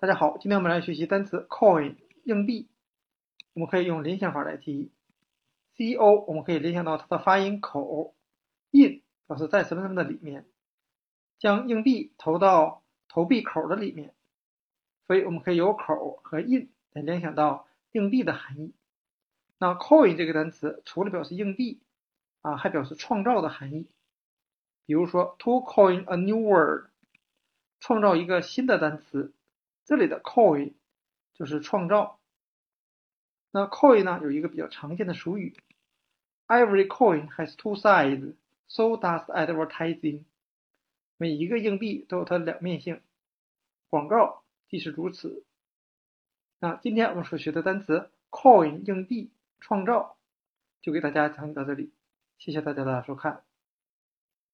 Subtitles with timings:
[0.00, 2.70] 大家好，今天我们来学习单词 coin 硬币。
[3.52, 4.90] 我们可以用联想法来记忆。
[5.76, 8.14] c o 我们可以联想到它的发音口
[8.70, 10.46] ，in 表示在什么什么的里面，
[11.38, 14.14] 将硬币投到投币口的里面，
[15.06, 18.72] 所以我们可以由口和 in 来联想到硬币的含义。
[19.58, 21.82] 那 coin 这个单词除了表示硬币
[22.40, 23.86] 啊，还表示创造的含义。
[24.86, 26.88] 比如说 to coin a new word，
[27.80, 29.34] 创造一个新的单词。
[29.84, 30.74] 这里的 coin
[31.34, 32.20] 就是创造。
[33.50, 35.56] 那 coin 呢有一个比较常见的俗语
[36.46, 38.34] ，Every coin has two sides,
[38.68, 40.24] so does advertising。
[41.16, 43.02] 每一个硬币都有它的两面性，
[43.88, 45.44] 广告即是如此。
[46.60, 50.16] 那今天我们所学的单词 coin 硬币创造，
[50.80, 51.92] 就给大家讲解到这里，
[52.38, 53.44] 谢谢大家的收看。